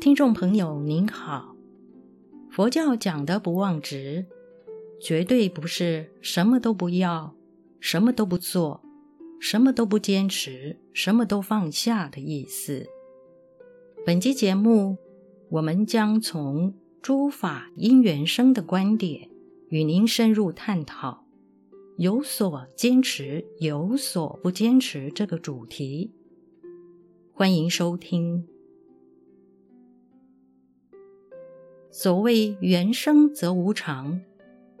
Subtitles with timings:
[0.00, 1.54] 听众朋友您好，
[2.48, 4.24] 佛教讲的不妄执，
[4.98, 7.34] 绝对不是什么都不要，
[7.80, 8.80] 什么都不做，
[9.38, 12.86] 什么都不坚持，什么都放下的意思。
[14.06, 14.96] 本期节目，
[15.50, 19.28] 我们将从诸法因缘生的观点，
[19.68, 21.26] 与您深入探讨
[21.98, 26.14] 有所坚持、有所不坚持这个主题。
[27.34, 28.46] 欢迎收听。
[31.92, 34.20] 所谓缘生则无常，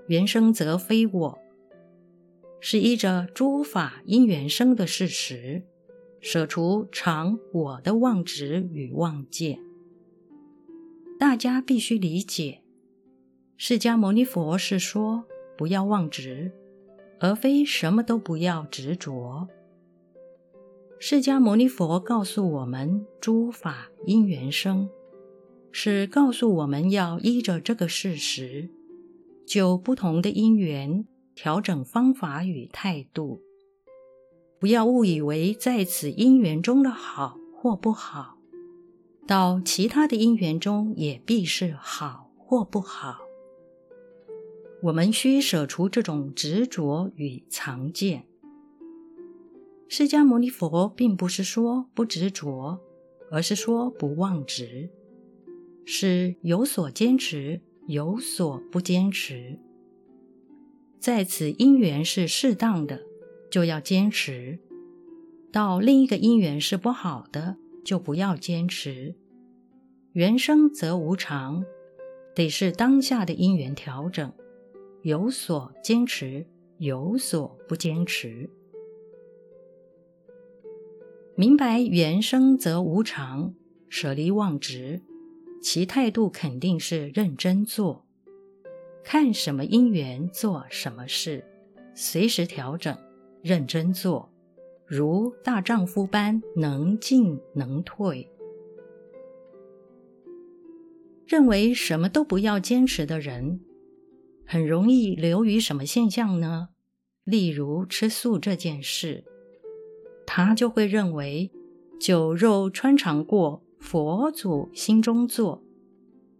[0.06, 1.38] 缘生则非我，
[2.60, 5.64] 是依着诸法因缘生的事实，
[6.20, 9.58] 舍除常我的妄执与妄见。
[11.18, 12.62] 大家必须理解，
[13.56, 15.24] 释迦牟尼佛是说
[15.58, 16.52] 不要妄执，
[17.18, 19.48] 而非什么都不要执着。
[21.00, 24.88] 释迦牟尼佛告诉我们，诸法因缘生，
[25.72, 28.68] 是告诉我们要依着这个事实，
[29.46, 33.40] 就不同的因缘调整方法与态度，
[34.58, 38.36] 不要误以为在此因缘中的好或不好，
[39.26, 43.20] 到其他的因缘中也必是好或不好。
[44.82, 48.26] 我们需舍除这种执着与藏见。
[49.88, 52.80] 释迦牟尼佛并不是说不执着，
[53.30, 54.88] 而是说不妄执，
[55.92, 59.58] 是有所坚持，有所不坚持。
[61.00, 63.02] 在此因缘是适当的，
[63.50, 64.60] 就要坚持；
[65.50, 69.16] 到另一个因缘是不好的，就不要坚持。
[70.12, 71.64] 缘生则无常，
[72.36, 74.32] 得是当下的因缘调整，
[75.02, 76.46] 有所坚持，
[76.78, 78.48] 有所不坚持。
[81.34, 83.56] 明白缘生则无常，
[83.88, 85.02] 舍离妄执，
[85.60, 88.06] 其态度肯定是认真做，
[89.04, 91.44] 看什么因缘做什么事，
[91.94, 92.96] 随时调整，
[93.42, 94.32] 认真做，
[94.86, 98.30] 如大丈夫般能进能退。
[101.26, 103.60] 认为什么都不要坚持的人，
[104.46, 106.70] 很容易流于什么现象呢？
[107.22, 109.24] 例如吃素这件事。
[110.26, 111.50] 他就会认为，
[112.00, 115.64] 酒肉穿肠过，佛祖心中坐。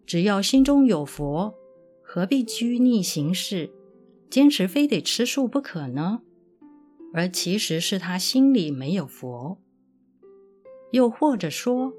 [0.07, 1.55] 只要心中有佛，
[2.03, 3.71] 何必拘泥形式，
[4.29, 6.21] 坚持非得吃素不可呢？
[7.13, 9.59] 而其实是他心里没有佛。
[10.93, 11.93] 又或者说，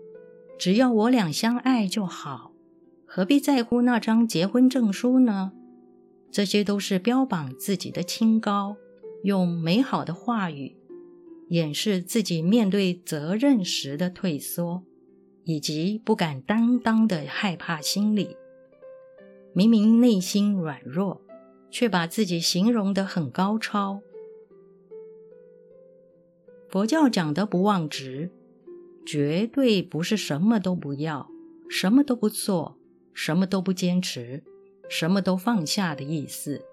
[0.59, 2.53] 只要我俩相爱就好，
[3.06, 5.53] 何必在乎那张结婚证书呢？
[6.31, 8.78] 这些都是标榜自己的清高，
[9.23, 10.78] 用美好的话语。
[11.50, 14.84] 掩饰自己面对责任时的退缩，
[15.44, 18.35] 以及不敢担当的害怕心理。
[19.53, 21.22] 明明内心软弱，
[21.69, 24.02] 却把自己形容得很高超。
[26.69, 28.31] 佛教讲的不妄执，
[29.06, 31.29] 绝对不是什么都不要、
[31.69, 32.78] 什么都不做、
[33.13, 34.41] 什么都不坚持、
[34.88, 36.63] 什么都放下的意思，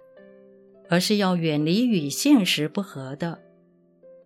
[0.89, 3.41] 而是要远离与现实不合的。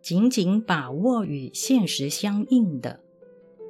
[0.02, 3.00] 紧紧把握与现实相应的，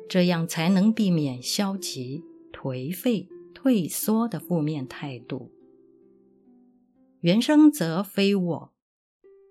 [0.08, 5.50] 这样才能避免消极、颓废、退缩的负面态度。
[7.20, 8.72] 原生则非我，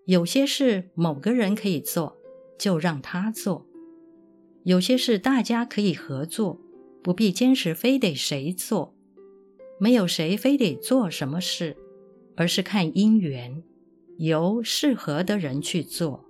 [0.06, 2.18] 有些事某个人可以做，
[2.60, 3.66] 就让他做；
[4.64, 6.60] 有些事大家可以合作，
[7.02, 8.94] 不必坚持非得谁做。
[9.80, 11.76] 没有谁非得做什么事，
[12.36, 13.64] 而是看因缘，
[14.18, 16.26] 由适合的人去做。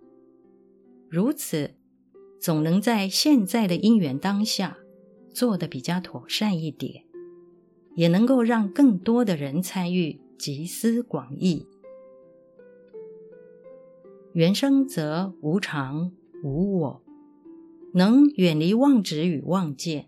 [1.10, 1.72] 如此，
[2.42, 4.80] 总能在现在的因缘当下
[5.32, 7.04] 做得比较妥善一点，
[7.96, 11.68] 也能够让更多的人参与，集思广益。
[14.34, 17.04] 缘生则无常无我，
[17.94, 20.08] 能远离妄执与妄见，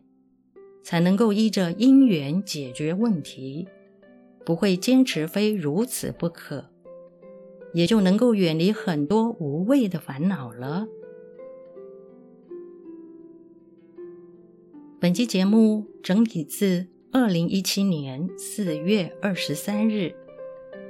[0.81, 3.67] 才能够依着因缘解决问题，
[4.43, 6.71] 不会坚持非如此不可。
[7.75, 10.87] 也就能够远离很多无谓的烦恼了。
[15.03, 20.15] 本期节目整理自二零一七年四月二十三日，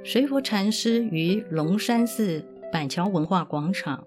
[0.04, 4.06] 随佛禅师于龙山寺板桥文化广场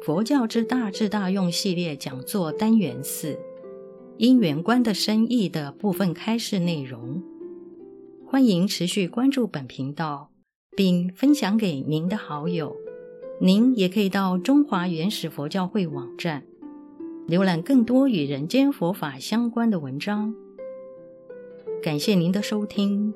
[0.02, 3.38] 《佛教之大智大用》系列讲座单元四
[4.16, 7.22] “因缘观的深意”的部分开示内容。
[8.26, 10.30] 欢迎持续关注本频道。
[10.74, 12.74] 并分享给您的好友。
[13.42, 16.44] 您也可以到中华原始佛教会网站
[17.28, 20.34] 浏览更多与人间佛法相关的文章。
[21.82, 23.14] 感谢您的收听。